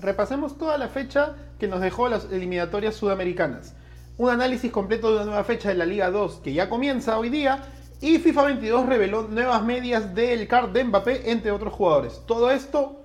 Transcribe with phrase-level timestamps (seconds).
[0.00, 3.74] repasemos toda la fecha que nos dejó las eliminatorias sudamericanas.
[4.16, 7.28] Un análisis completo de una nueva fecha de la Liga 2 que ya comienza hoy
[7.30, 7.62] día.
[8.00, 12.22] Y FIFA 22 reveló nuevas medias del card de Mbappé, entre otros jugadores.
[12.26, 13.02] Todo esto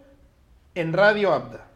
[0.74, 1.68] en Radio Abda.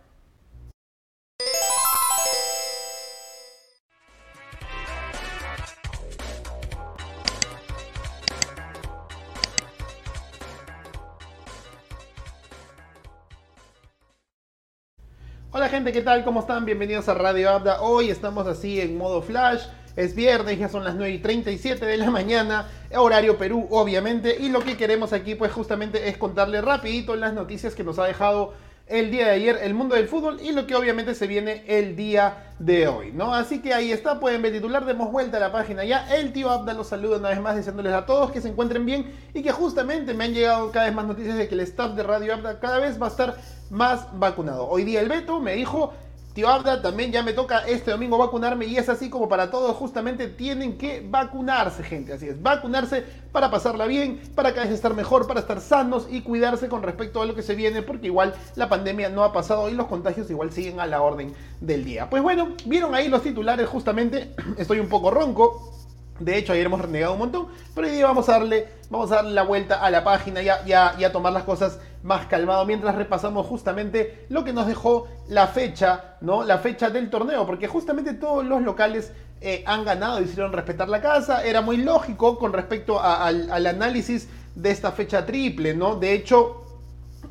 [15.85, 16.25] ¿Qué tal?
[16.25, 16.65] ¿Cómo están?
[16.65, 17.81] Bienvenidos a Radio Abda.
[17.81, 19.63] Hoy estamos así en modo flash.
[19.95, 24.35] Es viernes, ya son las 9 y 37 de la mañana, horario Perú obviamente.
[24.39, 28.05] Y lo que queremos aquí pues justamente es contarle rapidito las noticias que nos ha
[28.05, 28.53] dejado
[28.87, 31.95] el día de ayer el mundo del fútbol y lo que obviamente se viene el
[31.95, 33.33] día de hoy, ¿no?
[33.33, 36.13] Así que ahí está, pueden ver titular, demos vuelta a la página ya.
[36.13, 39.13] El tío Abda los saluda una vez más diciéndoles a todos que se encuentren bien
[39.33, 42.03] y que justamente me han llegado cada vez más noticias de que el staff de
[42.03, 43.37] Radio Abda cada vez va a estar
[43.69, 44.67] más vacunado.
[44.67, 45.93] Hoy día el Beto me dijo
[46.33, 49.75] Tío Abda, también ya me toca este domingo vacunarme y es así como para todos
[49.75, 52.13] justamente tienen que vacunarse, gente.
[52.13, 56.21] Así es, vacunarse para pasarla bien, para cada vez estar mejor, para estar sanos y
[56.21, 59.69] cuidarse con respecto a lo que se viene, porque igual la pandemia no ha pasado
[59.69, 62.09] y los contagios igual siguen a la orden del día.
[62.11, 65.78] Pues bueno, vieron ahí los titulares justamente, estoy un poco ronco.
[66.19, 69.23] De hecho, ayer hemos renegado un montón, pero hoy día vamos a darle, vamos a
[69.23, 74.25] la vuelta a la página y a, tomar las cosas más calmado mientras repasamos justamente
[74.29, 76.43] lo que nos dejó la fecha, ¿no?
[76.43, 81.01] La fecha del torneo, porque justamente todos los locales eh, han ganado, hicieron respetar la
[81.01, 85.95] casa, era muy lógico con respecto al, análisis de esta fecha triple, ¿no?
[85.95, 86.65] De hecho,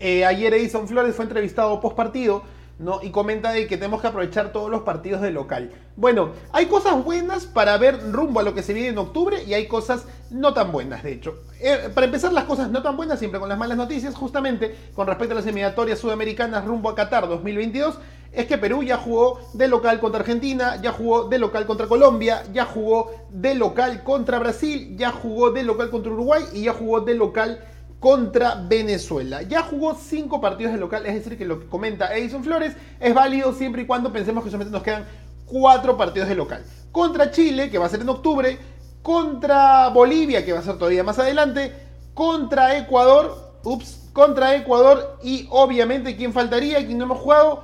[0.00, 2.42] eh, ayer Edison Flores fue entrevistado post partido
[2.78, 3.00] ¿no?
[3.02, 5.72] Y comenta de que tenemos que aprovechar todos los partidos de local.
[5.96, 9.54] Bueno, hay cosas buenas para ver rumbo a lo que se viene en octubre y
[9.54, 11.34] hay cosas no tan buenas, de hecho.
[11.60, 15.06] Eh, para empezar, las cosas no tan buenas, siempre con las malas noticias, justamente con
[15.06, 17.98] respecto a las eliminatorias sudamericanas rumbo a Qatar 2022,
[18.30, 22.44] es que Perú ya jugó de local contra Argentina, ya jugó de local contra Colombia,
[22.52, 27.00] ya jugó de local contra Brasil, ya jugó de local contra Uruguay y ya jugó
[27.00, 27.60] de local
[28.00, 29.42] contra Venezuela.
[29.42, 33.14] Ya jugó cinco partidos de local, es decir, que lo que comenta Edison Flores es
[33.14, 35.06] válido siempre y cuando pensemos que solamente nos quedan
[35.46, 36.64] cuatro partidos de local.
[36.92, 38.58] Contra Chile, que va a ser en octubre,
[39.02, 41.72] contra Bolivia, que va a ser todavía más adelante,
[42.14, 46.84] contra Ecuador, ups, contra Ecuador y obviamente, ¿quién faltaría?
[46.84, 47.62] ¿Quién no hemos jugado?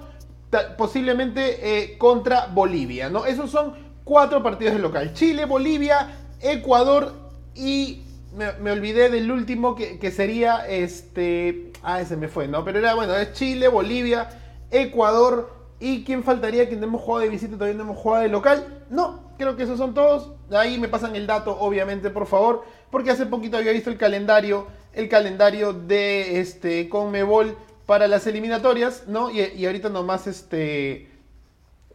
[0.78, 3.26] Posiblemente eh, contra Bolivia, ¿no?
[3.26, 3.74] Esos son
[4.04, 5.12] cuatro partidos de local.
[5.14, 7.12] Chile, Bolivia, Ecuador
[7.56, 8.03] y
[8.34, 11.72] me, olvidé del último que, sería este.
[11.82, 12.64] Ah, ese me fue, ¿no?
[12.64, 14.28] Pero era bueno, es Chile, Bolivia,
[14.70, 15.52] Ecuador.
[15.80, 16.68] ¿Y quién faltaría?
[16.68, 18.84] Que no hemos jugado de visita, todavía no hemos jugado de local.
[18.90, 20.32] No, creo que esos son todos.
[20.50, 22.64] Ahí me pasan el dato, obviamente, por favor.
[22.90, 24.66] Porque hace poquito había visto el calendario.
[24.92, 27.56] El calendario de este Conmebol
[27.86, 29.30] para las eliminatorias, ¿no?
[29.30, 31.13] Y ahorita nomás este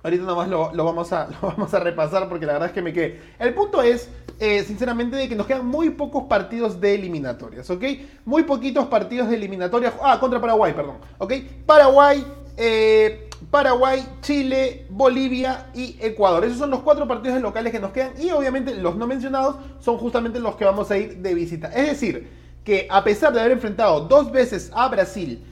[0.01, 2.81] Ahorita nomás lo, lo, vamos a, lo vamos a repasar porque la verdad es que
[2.81, 3.19] me quedé.
[3.37, 7.83] El punto es, eh, sinceramente, de que nos quedan muy pocos partidos de eliminatorias, ¿ok?
[8.25, 9.93] Muy poquitos partidos de eliminatorias.
[10.01, 11.33] Ah, contra Paraguay, perdón, ¿ok?
[11.65, 16.45] Paraguay, eh, Paraguay, Chile, Bolivia y Ecuador.
[16.45, 19.97] Esos son los cuatro partidos locales que nos quedan y obviamente los no mencionados son
[19.97, 21.69] justamente los que vamos a ir de visita.
[21.69, 22.29] Es decir,
[22.63, 25.43] que a pesar de haber enfrentado dos veces a Brasil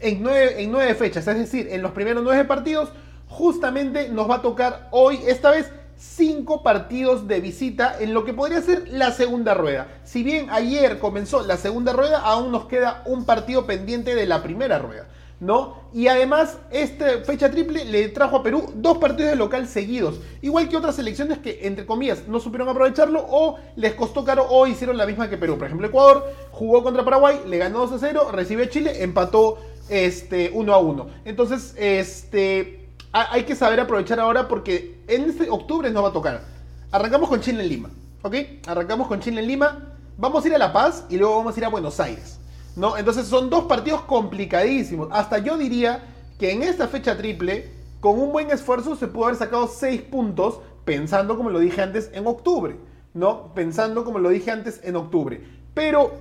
[0.00, 2.90] en nueve, en nueve fechas, es decir, en los primeros nueve partidos,
[3.34, 8.32] justamente nos va a tocar hoy, esta vez, cinco partidos de visita en lo que
[8.32, 9.88] podría ser la segunda rueda.
[10.04, 14.42] Si bien ayer comenzó la segunda rueda, aún nos queda un partido pendiente de la
[14.42, 15.08] primera rueda.
[15.40, 15.82] ¿No?
[15.92, 20.20] Y además, esta fecha triple le trajo a Perú dos partidos de local seguidos.
[20.40, 24.66] Igual que otras selecciones que, entre comillas, no supieron aprovecharlo o les costó caro o
[24.68, 25.58] hicieron la misma que Perú.
[25.58, 29.58] Por ejemplo, Ecuador jugó contra Paraguay, le ganó 2 a 0, recibe Chile, empató
[29.88, 31.06] este, 1 a 1.
[31.24, 32.83] Entonces, este,
[33.14, 36.42] hay que saber aprovechar ahora porque en este octubre nos va a tocar.
[36.90, 37.90] Arrancamos con Chile en Lima,
[38.22, 38.34] ¿ok?
[38.66, 39.94] Arrancamos con Chile en Lima.
[40.16, 42.40] Vamos a ir a La Paz y luego vamos a ir a Buenos Aires,
[42.74, 42.96] ¿no?
[42.96, 45.08] Entonces son dos partidos complicadísimos.
[45.12, 46.02] Hasta yo diría
[46.40, 47.70] que en esta fecha triple,
[48.00, 52.10] con un buen esfuerzo, se pudo haber sacado seis puntos, pensando como lo dije antes
[52.14, 52.76] en octubre,
[53.12, 53.54] ¿no?
[53.54, 55.40] Pensando como lo dije antes en octubre.
[55.72, 56.12] Pero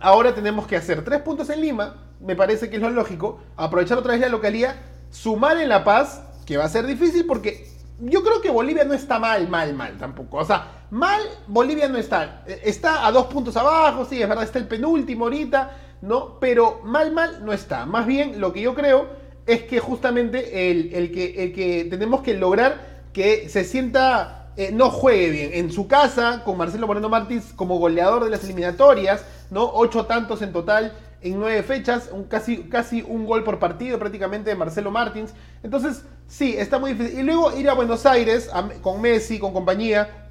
[0.00, 3.98] ahora tenemos que hacer tres puntos en Lima, me parece que es lo lógico, aprovechar
[3.98, 4.76] otra vez la localía
[5.14, 7.68] sumar en La Paz, que va a ser difícil porque
[8.00, 10.38] yo creo que Bolivia no está mal, mal, mal tampoco.
[10.38, 12.42] O sea, mal Bolivia no está.
[12.46, 16.40] Está a dos puntos abajo, sí, es verdad, está el penúltimo ahorita, ¿no?
[16.40, 17.86] Pero mal, mal no está.
[17.86, 19.08] Más bien, lo que yo creo
[19.46, 25.30] es que justamente el, que, que tenemos que lograr que se sienta, eh, no juegue
[25.30, 29.70] bien en su casa, con Marcelo Moreno Martins como goleador de las eliminatorias, ¿no?
[29.72, 30.92] Ocho tantos en total
[31.24, 35.32] en nueve fechas, casi, casi un gol por partido prácticamente de Marcelo Martins.
[35.62, 37.20] Entonces, sí, está muy difícil.
[37.20, 38.50] Y luego ir a Buenos Aires
[38.82, 40.28] con Messi, con compañía,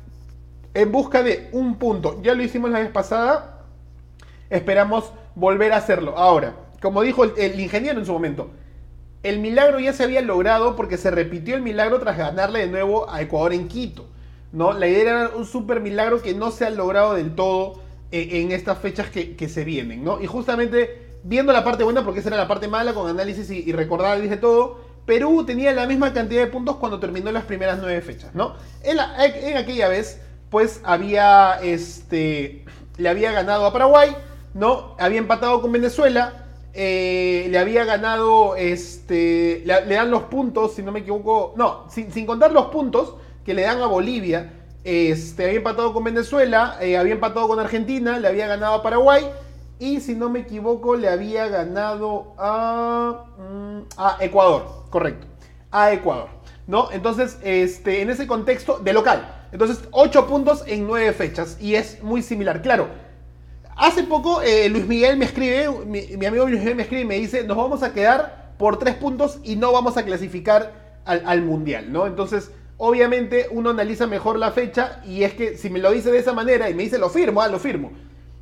[0.75, 2.21] en busca de un punto.
[2.21, 3.63] Ya lo hicimos la vez pasada,
[4.51, 6.15] esperamos volver a hacerlo.
[6.15, 8.51] Ahora, como dijo el, ingeniero en su momento,
[9.23, 13.09] el milagro ya se había logrado porque se repitió el milagro tras ganarle de nuevo
[13.09, 14.05] a Ecuador en Quito.
[14.51, 14.73] ¿no?
[14.73, 17.81] La idea era un super milagro que no se ha logrado del todo
[18.13, 20.21] en estas fechas que, se vienen, ¿no?
[20.21, 23.71] Y justamente viendo la parte buena, porque esa era la parte mala con análisis y,
[23.71, 27.99] recordar, dije todo, Perú tenía la misma cantidad de puntos cuando terminó las primeras nueve
[28.01, 28.53] fechas, ¿no?
[28.83, 30.21] En, aquella vez,
[30.51, 32.65] pues había, este,
[32.97, 34.15] le había ganado a Paraguay,
[34.53, 34.95] ¿no?
[34.99, 36.45] Había empatado con Venezuela,
[36.75, 42.27] eh, le había ganado, este, le, dan los puntos, si no me equivoco, no, sin
[42.27, 47.13] contar los puntos que le dan a Bolivia, este, había empatado con Venezuela, eh, había
[47.13, 49.29] empatado con Argentina, le había ganado a Paraguay
[49.79, 55.27] y si no me equivoco le había ganado a, mm, Ecuador, correcto,
[55.71, 56.29] a Ecuador.
[56.67, 56.91] ¿no?
[56.91, 59.47] Entonces, este, en ese contexto de local.
[59.51, 62.61] Entonces, 8 puntos en 9 fechas y es muy similar.
[62.61, 62.87] Claro,
[63.75, 67.05] hace poco eh, Luis Miguel me escribe, mi, mi, amigo Luis Miguel me escribe y
[67.05, 70.73] me dice, nos vamos a quedar por 3 puntos y no vamos a clasificar
[71.05, 72.07] al, al Mundial, ¿no?
[72.07, 72.51] Entonces,
[72.85, 76.33] obviamente uno analiza mejor la fecha y es que si me lo dice de esa
[76.33, 77.93] manera y me dice lo firmo, ah, lo firmo,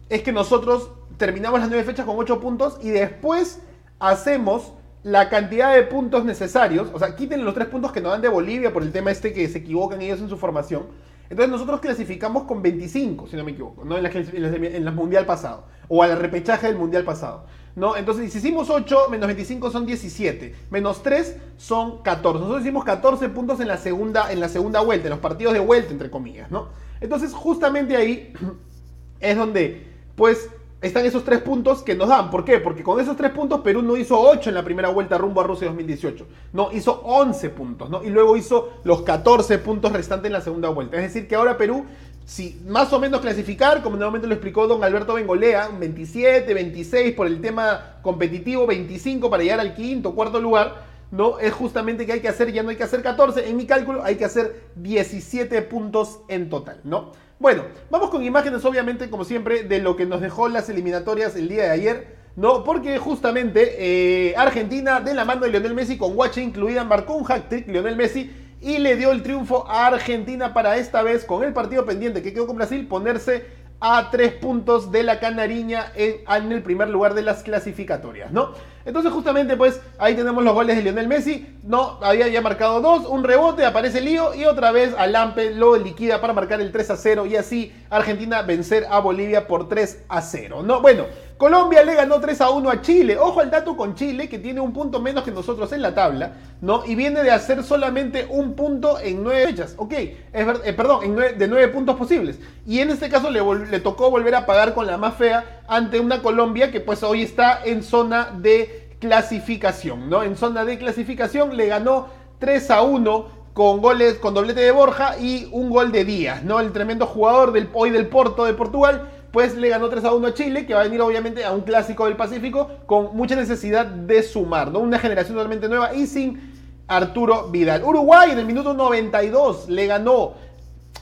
[0.09, 3.59] es que nosotros terminamos las nueve fechas con ocho puntos y después
[3.99, 4.73] hacemos
[5.03, 8.29] la cantidad de puntos necesarios, o sea, quiten los tres puntos que nos dan de
[8.29, 10.87] Bolivia por el tema este que se equivocan ellos en su formación.
[11.31, 13.95] Entonces nosotros clasificamos con 25, si no me equivoco, ¿no?
[13.97, 17.45] en, la, en la mundial pasado, o al repechaje del mundial pasado.
[17.73, 17.95] ¿no?
[17.95, 22.39] Entonces, si hicimos 8, menos 25 son 17, menos 3 son 14.
[22.39, 25.61] Nosotros hicimos 14 puntos en la segunda, en la segunda vuelta, en los partidos de
[25.61, 26.67] vuelta, entre comillas, ¿no?
[26.99, 28.33] Entonces, justamente ahí
[29.21, 29.87] es donde,
[30.17, 30.49] pues,
[30.81, 32.29] están esos 3 puntos que nos dan.
[32.29, 32.59] ¿Por qué?
[32.59, 35.43] Porque con esos 3 puntos Perú no hizo 8 en la primera vuelta rumbo a
[35.43, 36.25] Rusia 2018.
[36.53, 38.03] No, hizo 11 puntos, ¿no?
[38.03, 40.97] Y luego hizo los 14 puntos restantes en la segunda vuelta.
[40.97, 41.85] Es decir, que ahora Perú
[42.25, 47.27] si más o menos clasificar, como nuevamente lo explicó don Alberto Bengolea, 27, 26 por
[47.27, 51.39] el tema competitivo, 25 para llegar al quinto, cuarto lugar, ¿no?
[51.39, 54.03] Es justamente que hay que hacer, ya no hay que hacer 14, en mi cálculo
[54.03, 57.11] hay que hacer 17 puntos en total, ¿no?
[57.39, 61.49] Bueno, vamos con imágenes obviamente, como siempre, de lo que nos dejó las eliminatorias el
[61.49, 62.63] día de ayer, ¿no?
[62.63, 67.29] Porque justamente eh, Argentina, de la mano de Lionel Messi, con guacha incluida, marcó un
[67.29, 68.31] hat-trick, Lionel Messi,
[68.61, 72.31] y le dio el triunfo a Argentina para esta vez con el partido pendiente que
[72.31, 73.45] quedó con Brasil ponerse
[73.79, 78.53] a tres puntos de la Canariña en, el primer lugar de las clasificatorias, ¿no?
[78.85, 83.05] Entonces justamente pues ahí tenemos los goles de Lionel Messi, no, había ya marcado dos,
[83.05, 86.97] un rebote, aparece Lío y otra vez Alampe lo liquida para marcar el 3 a
[86.97, 90.81] 0 y así Argentina vencer a Bolivia por 3 a 0, ¿no?
[90.81, 91.05] Bueno,
[91.41, 93.17] Colombia le ganó 3 a 1 a Chile.
[93.17, 96.33] Ojo al dato con Chile, que tiene un punto menos que nosotros en la tabla,
[96.61, 96.85] ¿no?
[96.85, 99.73] Y viene de hacer solamente un punto en nueve fechas.
[99.75, 102.37] Ok, es eh, perdón, en de nueve puntos posibles.
[102.67, 103.41] Y en este caso le,
[103.71, 107.23] le tocó volver a pagar con la más fea ante una Colombia que pues hoy
[107.23, 110.21] está en zona de clasificación, ¿no?
[110.21, 115.17] En zona de clasificación le ganó 3 a 1 con goles, con doblete de Borja
[115.17, 116.59] y un gol de Díaz, ¿no?
[116.59, 120.27] El tremendo jugador del, hoy del Porto de Portugal pues le ganó 3 a 1
[120.27, 123.85] a Chile, que va a venir obviamente a un clásico del Pacífico con mucha necesidad
[123.85, 124.79] de sumar, ¿no?
[124.79, 126.51] Una generación totalmente nueva y sin
[126.87, 127.83] Arturo Vidal.
[127.83, 130.33] Uruguay en el minuto 92 le ganó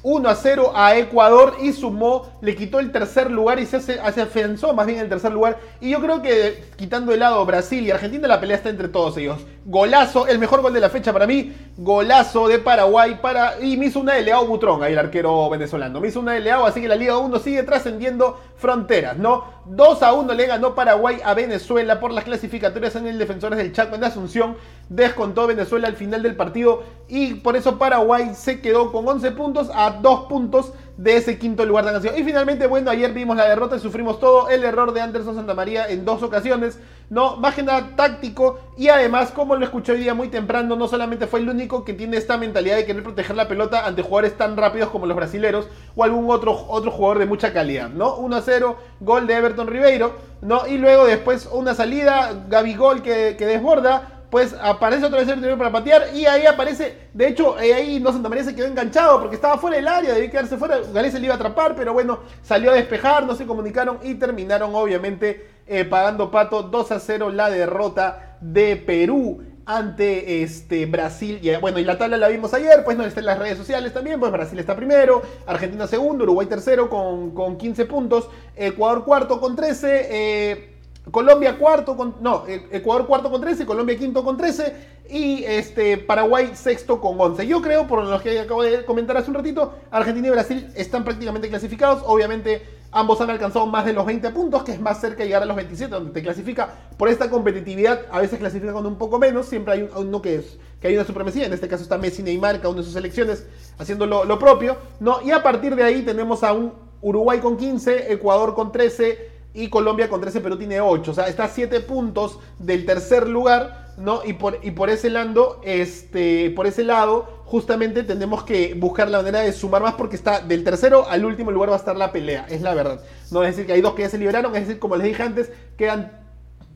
[0.04, 4.00] 1 a 0 a Ecuador y sumó, le quitó el tercer lugar y se, hace,
[4.14, 5.60] se afianzó más bien el tercer lugar.
[5.82, 9.18] Y yo creo que quitando el lado Brasil y Argentina, la pelea está entre todos
[9.18, 9.40] ellos.
[9.70, 13.86] Golazo, el mejor gol de la fecha para mí, golazo de Paraguay para y me
[13.86, 16.02] hizo una de Leao Butrón, ahí el arquero venezolano.
[16.02, 19.60] Me hizo una de Leao, así que la Liga 1 sigue trascendiendo fronteras, ¿no?
[19.66, 23.72] 2 a 1 le ganó Paraguay a Venezuela por las clasificatorias en el Defensores del
[23.72, 24.58] Chaco en Asunción.
[24.90, 29.70] Descontó Venezuela al final del partido y por eso Paraguay se quedó con 11 puntos
[29.72, 32.18] a 2 puntos de ese quinto lugar de nación.
[32.18, 35.88] Y finalmente, bueno, ayer vimos la derrota y sufrimos todo el error de Anderson Santamaría
[35.88, 36.78] en dos ocasiones.
[37.10, 40.88] No, más que nada táctico y además, como lo escuché hoy día muy temprano, no
[40.88, 44.38] solamente fue el único que tiene esta mentalidad de querer proteger la pelota ante jugadores
[44.38, 48.16] tan rápidos como los brasileros o algún otro, otro jugador de mucha calidad, ¿no?
[48.18, 50.68] 1 a 0, gol de Everton Ribeiro, ¿no?
[50.68, 55.58] Y luego después una salida, Gabigol que, que desborda, pues aparece otra vez el interior
[55.58, 59.20] para patear y ahí aparece, de hecho, eh, ahí no Santa María se quedó enganchado
[59.20, 62.20] porque estaba fuera del área, debía quedarse fuera, Galicia le iba a atrapar, pero bueno,
[62.44, 67.32] salió a despejar, no se comunicaron y terminaron obviamente eh, pagando pato 2 a 0
[67.32, 71.40] la derrota de Perú ante este Brasil.
[71.44, 73.94] Y, bueno, y la tabla la vimos ayer, pues no está en las redes sociales
[73.94, 79.40] también, pues Brasil está primero, Argentina segundo, Uruguay tercero con, con 15 puntos, Ecuador cuarto
[79.40, 80.79] con 13, eh,
[81.12, 82.16] Colombia cuarto con.
[82.22, 87.20] No, e- Ecuador cuarto con 13, Colombia quinto con 13 y este, Paraguay sexto con
[87.20, 87.48] 11.
[87.48, 91.04] Yo creo, por lo que acabo de comentar hace un ratito, Argentina y Brasil están
[91.04, 92.04] prácticamente clasificados.
[92.06, 95.42] Obviamente, ambos han alcanzado más de los 20 puntos, que es más cerca de llegar
[95.42, 98.02] a los 27, donde te clasifica por esta competitividad.
[98.12, 100.60] A veces clasifica con un poco menos, siempre hay un- uno que es.
[100.80, 103.48] Que hay una supremacía, en este caso está Messi Neymar, cada una de sus selecciones
[103.80, 105.22] haciendo lo, lo propio, ¿no?
[105.24, 109.70] Y a partir de ahí tenemos a un Uruguay con 15, Ecuador con 13, y
[109.70, 111.12] Colombia con 13, Perú tiene 8.
[111.12, 114.22] O sea, está a 7 puntos del tercer lugar, ¿no?
[114.24, 119.18] Y por, y por ese lado, este, por ese lado, justamente tenemos que buscar la
[119.20, 122.12] manera de sumar más porque está del tercero al último lugar va a estar la
[122.12, 123.02] pelea, es la verdad.
[123.32, 125.24] No es decir que hay dos que ya se liberaron, es decir, como les dije
[125.24, 126.12] antes, quedan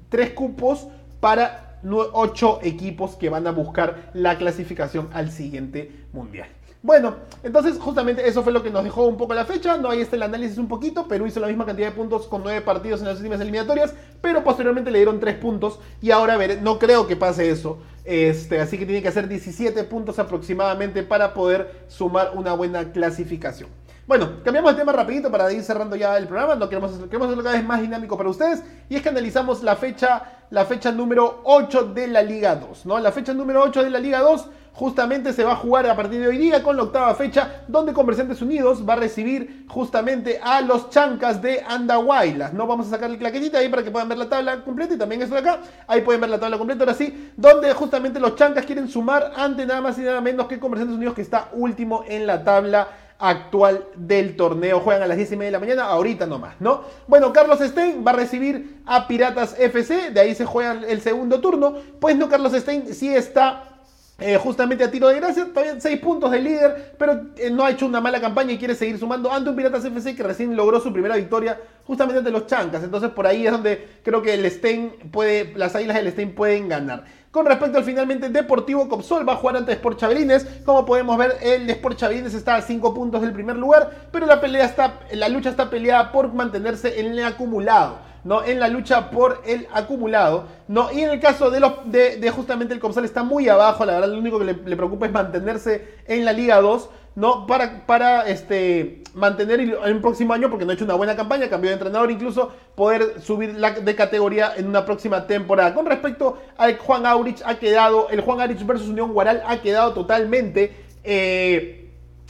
[0.10, 0.88] tres cupos
[1.20, 1.80] para
[2.14, 6.50] ocho equipos que van a buscar la clasificación al siguiente mundial.
[6.84, 9.78] Bueno, entonces justamente eso fue lo que nos dejó un poco la fecha.
[9.78, 11.08] No, ahí está el análisis un poquito.
[11.08, 14.44] Perú hizo la misma cantidad de puntos con nueve partidos en las últimas eliminatorias, pero
[14.44, 17.78] posteriormente le dieron tres puntos y ahora a ver, no creo que pase eso.
[18.04, 23.70] Este, así que tiene que hacer 17 puntos aproximadamente para poder sumar una buena clasificación.
[24.06, 26.56] Bueno, cambiamos de tema rapidito para ir cerrando ya el programa.
[26.56, 28.62] No queremos, queremos hacerlo cada vez más dinámico para ustedes.
[28.90, 32.86] Y es que analizamos la fecha, la fecha número 8 de la Liga 2.
[32.86, 33.00] ¿no?
[33.00, 36.20] La fecha número 8 de la Liga 2 justamente se va a jugar a partir
[36.20, 40.62] de hoy día con la octava fecha, donde Comerciantes Unidos va a recibir justamente a
[40.62, 42.54] los chancas de Andahuaylas.
[42.54, 44.98] No vamos a sacar el claquetita ahí para que puedan ver la tabla completa y
[44.98, 45.60] también esto de acá.
[45.88, 49.66] Ahí pueden ver la tabla completa ahora sí, donde justamente los chancas quieren sumar ante
[49.66, 52.88] nada más y nada menos que Comerciantes Unidos que está último en la tabla
[53.20, 54.80] actual del torneo.
[54.80, 56.82] Juegan a las 10 y media de la mañana, ahorita nomás, ¿no?
[57.08, 61.40] Bueno, Carlos Stein va a recibir a Piratas FC, de ahí se juega el segundo
[61.40, 61.76] turno.
[62.00, 63.73] Pues no, Carlos Stein sí está
[64.20, 67.72] eh, justamente a tiro de gracia, todavía 6 puntos de líder, pero eh, no ha
[67.72, 70.80] hecho una mala campaña y quiere seguir sumando ante un Piratas FC que recién logró
[70.80, 72.84] su primera victoria justamente ante los Chancas.
[72.84, 76.70] Entonces por ahí es donde creo que el Stein puede, las águilas del Stein pueden
[76.70, 77.06] ganar.
[77.32, 80.46] Con respecto al finalmente Deportivo Copsol va a jugar ante Sport Chavelines.
[80.64, 84.40] Como podemos ver, el Sport Chavelines está a 5 puntos del primer lugar, pero la
[84.40, 88.13] pelea está, la lucha está peleada por mantenerse en el acumulado.
[88.24, 88.44] ¿No?
[88.44, 90.92] En la lucha por el acumulado, ¿no?
[90.92, 94.10] Y en el caso de, los, de, justamente el Copsal está muy abajo, la verdad,
[94.10, 97.46] lo único que le, preocupa es mantenerse en la Liga 2, ¿no?
[97.46, 101.50] Para, para este, mantener en el próximo año, porque no ha hecho una buena campaña,
[101.50, 105.74] cambió de entrenador, incluso poder subir la, de categoría en una próxima temporada.
[105.74, 109.94] Con respecto al Juan Aurich, ha quedado, el Juan Aurich versus Unión Guaral ha quedado
[109.94, 110.76] totalmente...
[111.04, 111.80] Eh,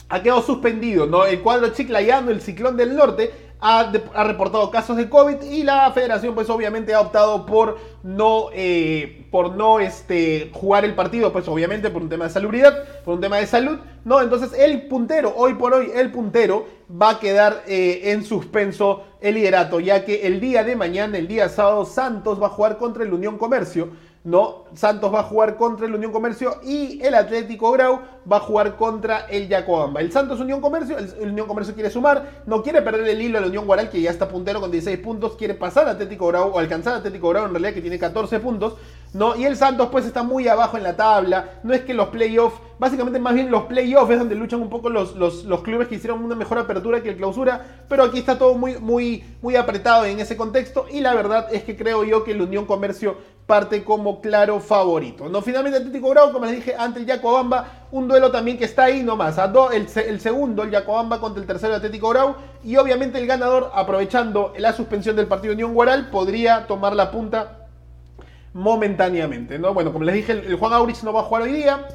[0.08, 1.24] ha quedado suspendido, ¿no?
[1.24, 3.32] El cuadro chiclayano, el ciclón del norte,
[3.66, 9.26] ha, reportado casos de COVID y la federación pues obviamente ha optado por no, eh,
[9.30, 13.22] por no este, jugar el partido, pues obviamente por un tema de salubridad, por un
[13.22, 14.20] tema de salud, ¿no?
[14.20, 19.36] Entonces el puntero, hoy por hoy el puntero va a quedar eh, en suspenso el
[19.36, 23.02] liderato, ya que el día de mañana, el día sábado, Santos va a jugar contra
[23.02, 23.88] el Unión Comercio,
[24.24, 24.64] ¿no?
[24.74, 28.00] Santos va a jugar contra el Unión Comercio y el Atlético Grau
[28.30, 30.00] va a jugar contra el Yacobamba.
[30.00, 33.36] El Santos Unión Comercio, el, el, Unión Comercio quiere sumar, no quiere perder el hilo
[33.36, 36.28] a la Unión Guaral, que ya está puntero con 16 puntos, quiere pasar a Atlético
[36.28, 38.76] Grau o alcanzar a Atlético Grau en realidad que tiene 14 puntos,
[39.12, 39.36] ¿no?
[39.36, 42.58] Y el Santos pues está muy abajo en la tabla, no es que los playoffs,
[42.78, 45.94] básicamente más bien los playoffs es donde luchan un poco los, los, los, clubes que
[45.96, 50.04] hicieron una mejor apertura que el clausura, pero aquí está todo muy, muy, muy apretado
[50.06, 53.16] en ese contexto y la verdad es que creo yo que el Unión Comercio
[53.46, 55.28] parte como claro favorito.
[55.28, 58.84] No, finalmente Atlético Grau, como les dije, ante el Yacobamba, un duelo también que está
[58.84, 59.38] ahí nomás.
[59.72, 62.36] El, segundo, el Yacobamba contra el tercero Atlético Grau.
[62.62, 67.68] Y obviamente el ganador, aprovechando la suspensión del partido Unión Guaral, podría tomar la punta
[68.54, 69.58] momentáneamente.
[69.58, 69.74] ¿no?
[69.74, 71.86] Bueno, como les dije, el, el Juan Aurich no va a jugar hoy día.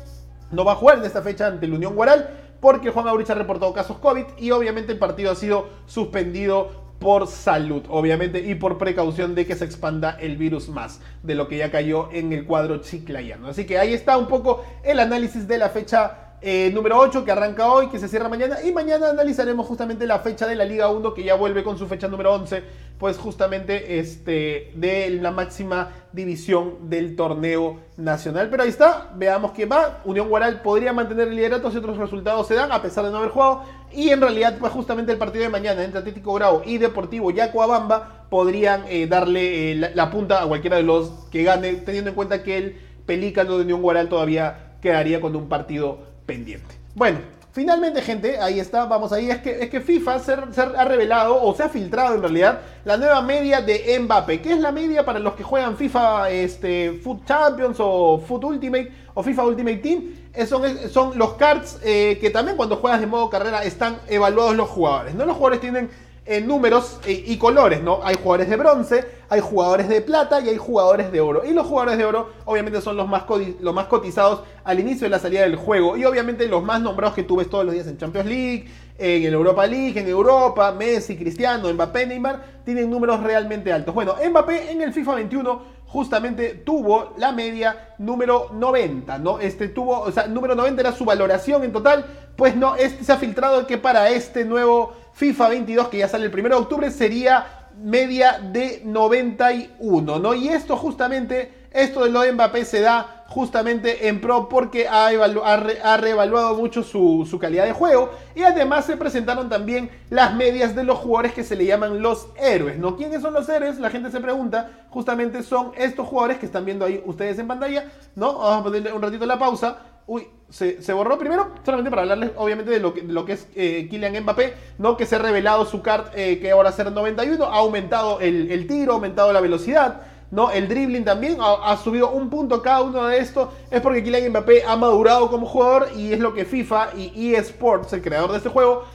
[0.52, 2.30] No va a jugar en esta fecha ante el Unión Guaral.
[2.60, 4.26] Porque Juan Aurich ha reportado casos COVID.
[4.38, 9.56] Y obviamente el partido ha sido suspendido por salud, obviamente, y por precaución de que
[9.56, 13.48] se expanda el virus más de lo que ya cayó en el cuadro chiclayano.
[13.48, 17.32] Así que ahí está un poco el análisis de la fecha eh, número 8 que
[17.34, 20.90] arranca hoy, que se cierra mañana, y mañana analizaremos justamente la fecha de la Liga
[20.90, 22.64] 1 que ya vuelve con su fecha número 11,
[22.98, 28.50] pues justamente este, de la máxima división del torneo nacional.
[28.50, 30.02] Pero ahí está, veamos que va.
[30.06, 33.18] Unión Guaral podría mantener el liderato si otros resultados se dan, a pesar de no
[33.18, 33.64] haber jugado.
[33.92, 38.26] Y en realidad, pues justamente el partido de mañana entre Atlético Grau y Deportivo Yacoabamba
[38.30, 42.44] podrían eh, darle eh, la, punta a cualquiera de los que gane, teniendo en cuenta
[42.44, 46.76] que el Pelícano de Unión Guaral todavía quedaría con un partido pendiente.
[46.94, 47.20] Bueno,
[47.52, 49.32] finalmente, gente, ahí está, vamos ahí.
[49.32, 52.98] Es que, es que FIFA se, ha revelado, o se ha filtrado en realidad, la
[52.98, 54.42] nueva media de Mbappé.
[54.42, 58.92] ¿Qué es la media para los que juegan FIFA este, Foot Champions o Foot Ultimate
[59.16, 60.04] o FIFA Ultimate Team?
[60.48, 64.70] Son, son los cards eh, que también cuando juegas de modo carrera están evaluados los
[64.70, 65.16] jugadores.
[65.16, 65.26] ¿no?
[65.26, 65.90] Los jugadores tienen
[66.30, 68.02] en números y colores, ¿no?
[68.04, 71.44] Hay jugadores de bronce, hay jugadores de plata y hay jugadores de oro.
[71.44, 73.24] Y los jugadores de oro obviamente son los más,
[73.60, 75.98] los más cotizados al inicio de la salida del juego.
[75.98, 78.68] Y obviamente los más nombrados que tú ves todos los días en Champions League,
[79.00, 83.96] en el Europa League, en Europa, Messi, Cristiano, Mbappé, Neymar, tienen números realmente altos.
[83.96, 89.40] Bueno, Mbappé en el FIFA 21 justamente tuvo la media número 90, ¿no?
[89.40, 92.06] Este tuvo, o sea, número 90 era su valoración en total,
[92.36, 96.28] pues no, este se ha filtrado que para este nuevo FIFA 22 que ya sale
[96.28, 100.34] el 1 de octubre sería media de 91, ¿no?
[100.36, 105.08] Y esto justamente, esto de lo de Mbappé se da justamente en Pro porque ha,
[105.08, 108.10] ha, reevaluado mucho su, su, calidad de juego.
[108.36, 112.30] Y además se presentaron también las medias de los jugadores que se le llaman los
[112.38, 112.80] héroes.
[112.80, 112.98] ¿no?
[112.98, 113.80] ¿Quiénes son los héroes?
[113.80, 114.72] La gente se pregunta.
[114.90, 117.86] Justamente son estos jugadores que están viendo ahí ustedes en pantalla.
[118.16, 118.40] ¿no?
[118.40, 119.78] Vamos a ponerle un ratito la pausa.
[120.08, 123.48] Uy, se, se, borró primero, solamente para hablarles obviamente de lo que, lo que es
[123.56, 124.98] eh, Kylian Mbappé, ¿no?
[124.98, 128.66] Que se ha revelado su card eh, que ahora será 91, ha aumentado el, el
[128.66, 130.52] tiro, ha aumentado la velocidad, ¿no?
[130.52, 133.50] El dribbling también ha, subido un punto cada uno de estos.
[133.72, 137.94] Es porque Kylian Mbappé ha madurado como jugador y es lo que FIFA y eSports,
[137.94, 138.86] el creador de este juego,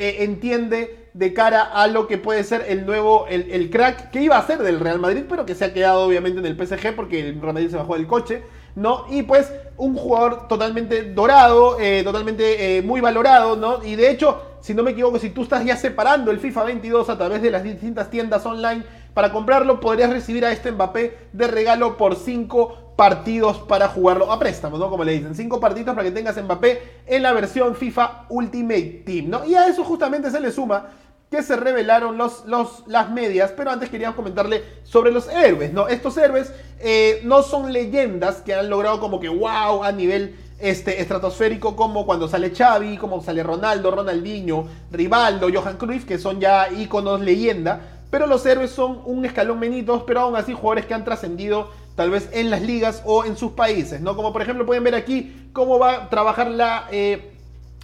[0.00, 4.38] eh, entiende de cara a lo que puede ser el nuevo, el, crack que iba
[4.38, 7.18] a ser del Real Madrid, pero que se ha quedado obviamente en el PSG porque
[7.18, 8.44] el Real Madrid se bajó del coche.
[8.76, 9.06] ¿no?
[9.10, 13.84] Y pues un jugador totalmente dorado, eh, totalmente eh, muy valorado, ¿no?
[13.84, 17.10] Y de hecho, si no me equivoco, si tú estás ya separando el FIFA 22
[17.10, 18.84] a través de las distintas tiendas online
[19.18, 24.38] para comprarlo, podrías recibir a este Mbappé de regalo por 5 partidos para jugarlo a
[24.38, 24.88] préstamo, ¿no?
[24.88, 29.28] Como le dicen, 5 partidos para que tengas Mbappé en la versión FIFA Ultimate Team,
[29.28, 29.44] ¿no?
[29.44, 30.90] Y a eso justamente se le suma
[31.32, 35.88] que se revelaron los, los, las medias, pero antes queríamos comentarle sobre los héroes, ¿no?
[35.88, 41.00] Estos héroes eh, no son leyendas que han logrado como que wow a nivel este,
[41.00, 46.68] estratosférico como cuando sale Xavi, como sale Ronaldo, Ronaldinho, Rivaldo, Johan Cruyff, que son ya
[46.70, 51.04] íconos leyenda, pero los héroes son un escalón menitos, pero aún así jugadores que han
[51.04, 54.14] trascendido tal vez en las ligas o en sus países, ¿no?
[54.16, 57.32] Como por ejemplo pueden ver aquí cómo va a trabajar la, eh,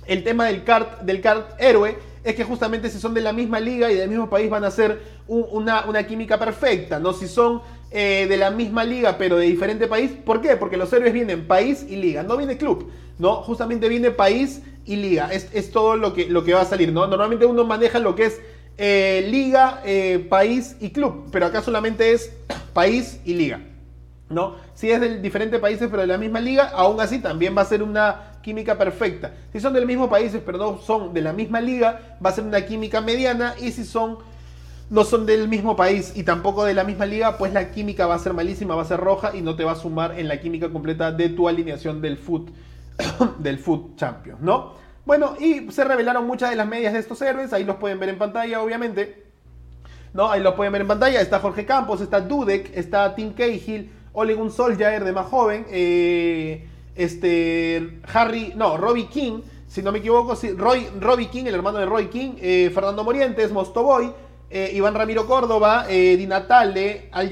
[0.06, 1.22] el tema del kart, del
[1.58, 4.64] héroe, es que justamente si son de la misma liga y del mismo país van
[4.64, 7.12] a ser una, una, química perfecta, ¿no?
[7.12, 7.60] Si son
[7.90, 10.56] eh, de la misma liga pero de diferente país, ¿por qué?
[10.56, 13.42] Porque los héroes vienen país y liga, no viene club, ¿no?
[13.42, 16.92] Justamente viene país y liga, es, es todo lo que, lo que va a salir,
[16.92, 17.06] ¿no?
[17.06, 18.40] Normalmente uno maneja lo que es
[18.76, 22.32] eh, liga, eh, país y club, pero acá solamente es
[22.72, 23.60] país y liga.
[24.30, 24.56] ¿no?
[24.74, 27.66] Si es de diferentes países pero de la misma liga, aún así también va a
[27.66, 29.32] ser una química perfecta.
[29.52, 32.44] Si son del mismo países pero no son de la misma liga, va a ser
[32.44, 34.18] una química mediana y si son
[34.90, 38.16] no son del mismo país y tampoco de la misma liga, pues la química va
[38.16, 40.40] a ser malísima, va a ser roja y no te va a sumar en la
[40.40, 42.50] química completa de tu alineación del foot
[43.38, 44.83] del foot champion, ¿no?
[45.06, 48.08] Bueno, y se revelaron muchas de las medias de estos héroes, ahí los pueden ver
[48.08, 49.22] en pantalla, obviamente.
[50.14, 50.30] ¿No?
[50.30, 54.50] Ahí los pueden ver en pantalla, está Jorge Campos, está Dudek, está Tim Cahill, Olegun
[54.50, 60.52] Soljaer de más joven, eh, este, Harry, no, Robbie King, si no me equivoco, sí,
[60.52, 64.12] Roy, Robbie King, el hermano de Roy King, eh, Fernando Morientes, Mostoboy,
[64.48, 67.28] eh, Iván Ramiro Córdoba, Di Natale, Al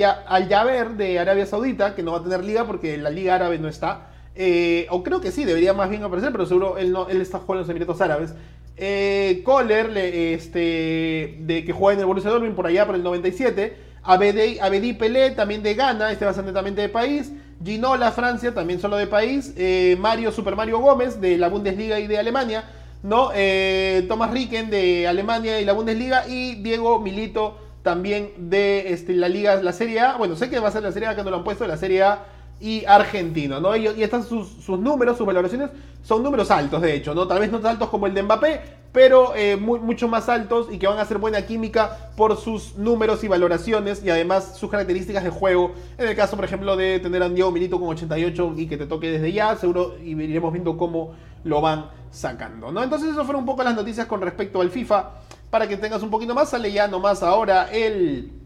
[0.96, 4.11] de Arabia Saudita, que no va a tener liga porque la liga árabe no está.
[4.34, 7.38] Eh, o creo que sí, debería más bien aparecer, pero seguro él, no, él está
[7.38, 8.34] jugando en los Emiratos Árabes.
[8.76, 13.76] Eh, Kohler, este, de que juega en el Borussia Dortmund por allá por el 97.
[14.04, 17.32] Abedi, Abedi Pelé, también de Ghana, este bastante también de país.
[17.64, 19.54] Ginola, Francia, también solo de país.
[19.56, 22.64] Eh, Mario, Super Mario Gómez, de la Bundesliga y de Alemania.
[23.02, 23.30] ¿no?
[23.34, 26.26] Eh, Thomas Ricken, de Alemania y la Bundesliga.
[26.26, 30.16] Y Diego Milito, también de este, la Liga, la Serie A.
[30.16, 31.76] Bueno, sé que va a ser la Serie A, que no lo han puesto, la
[31.76, 32.26] Serie A
[32.62, 33.74] y argentino, ¿no?
[33.74, 35.70] Y, están sus, números, sus valoraciones,
[36.02, 37.26] son números altos, de hecho, ¿no?
[37.26, 38.60] Tal vez no tan altos como el de Mbappé,
[38.92, 43.24] pero eh, mucho más altos y que van a hacer buena química por sus números
[43.24, 45.72] y valoraciones y además sus características de juego.
[45.98, 48.86] En el caso, por ejemplo, de tener a Diego Milito con 88 y que te
[48.86, 52.80] toque desde ya, seguro iremos viendo cómo lo van sacando, ¿no?
[52.80, 55.10] Entonces, eso fueron un poco las noticias con respecto al FIFA.
[55.50, 58.41] Para que tengas un poquito más, sale ya nomás ahora el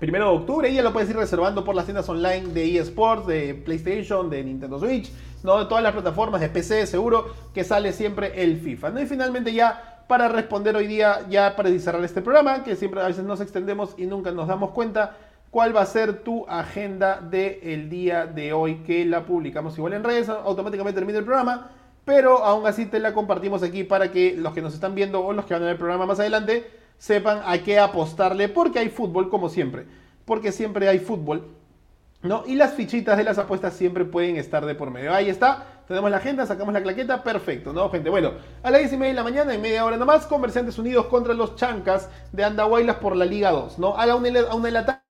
[0.00, 3.26] primero de octubre y ya lo puedes ir reservando por las tiendas online de eSports,
[3.26, 5.12] de PlayStation, de Nintendo Switch,
[5.44, 5.58] ¿no?
[5.58, 8.90] de todas las plataformas de PC, seguro que sale siempre el FIFA.
[8.90, 9.02] ¿no?
[9.02, 13.06] Y finalmente ya para responder hoy día, ya para cerrar este programa, que siempre a
[13.06, 15.18] veces nos extendemos y nunca nos damos cuenta
[15.50, 20.02] cuál va a ser tu agenda del día de hoy que la publicamos igual en
[20.02, 21.72] redes, automáticamente termina el programa,
[22.06, 25.34] pero aún así te la compartimos aquí para que los que nos están viendo o
[25.34, 28.90] los que van a ver el programa más adelante sepan a qué apostarle, porque hay
[28.90, 29.86] fútbol como siempre,
[30.26, 31.56] porque siempre hay fútbol.
[32.22, 32.44] ¿no?
[32.46, 35.12] Y las fichitas de las apuestas siempre pueden estar de por medio.
[35.12, 38.10] Ahí está, tenemos la agenda, sacamos la claqueta, perfecto, ¿no, gente?
[38.10, 38.32] Bueno,
[38.62, 41.32] a las 10 y media de la mañana, en media hora nomás, Comerciantes Unidos contra
[41.32, 43.96] los Chancas de Andahuaylas por la Liga 2, ¿no?
[43.96, 45.09] A la una, a una de la tarde.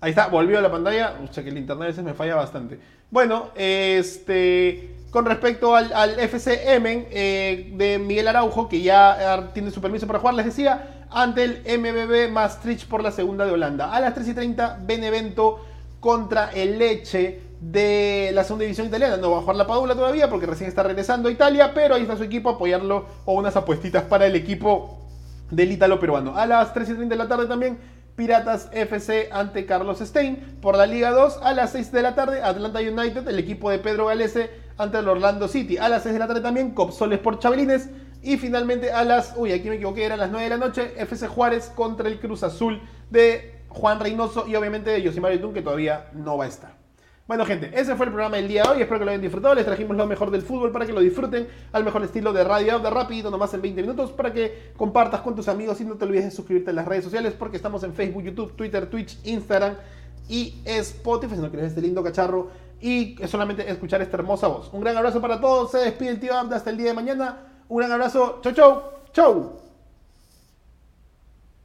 [0.00, 1.14] Ahí está, volvió a la pantalla.
[1.30, 2.78] Sea que el internet a veces me falla bastante.
[3.10, 4.92] Bueno, este.
[5.10, 10.18] Con respecto al, al FC eh, de Miguel Araujo, que ya tiene su permiso para
[10.18, 13.92] jugar, les decía, ante el MBB Maastricht por la segunda de Holanda.
[13.92, 15.64] A las 3 y 30, Benevento
[16.00, 19.16] contra el Leche de la segunda división italiana.
[19.16, 22.02] No va a jugar la Padula todavía porque recién está regresando a Italia, pero ahí
[22.02, 24.98] está su equipo apoyarlo o unas apuestitas para el equipo
[25.50, 26.36] del ítalo peruano.
[26.36, 27.78] A las 3 y 30 de la tarde también,
[28.16, 30.58] Piratas FC ante Carlos Stein.
[30.60, 33.78] Por la Liga 2, a las 6 de la tarde, Atlanta United, el equipo de
[33.78, 35.76] Pedro Galese ante el Orlando City.
[35.76, 37.90] A las 6 de la tarde también, Copsoles por Chabelines.
[38.22, 41.28] Y finalmente a las, uy, aquí me equivoqué, eran las 9 de la noche, FC
[41.28, 46.08] Juárez contra el Cruz Azul de Juan Reynoso y obviamente de Yosimar Yotun, que todavía
[46.14, 46.85] no va a estar.
[47.26, 48.82] Bueno, gente, ese fue el programa del día de hoy.
[48.82, 49.54] Espero que lo hayan disfrutado.
[49.56, 52.78] Les trajimos lo mejor del fútbol para que lo disfruten al mejor estilo de radio
[52.78, 56.04] de rápido, nomás en 20 minutos, para que compartas con tus amigos y no te
[56.04, 59.74] olvides de suscribirte a las redes sociales porque estamos en Facebook, YouTube, Twitter, Twitch, Instagram
[60.28, 61.34] y Spotify.
[61.34, 62.48] Si no quieres este lindo cacharro
[62.80, 64.70] y solamente escuchar esta hermosa voz.
[64.72, 65.72] Un gran abrazo para todos.
[65.72, 67.38] Se despide el tío Abda hasta el día de mañana.
[67.68, 68.38] Un gran abrazo.
[68.40, 68.82] Chau, chau.
[69.12, 69.65] Chau.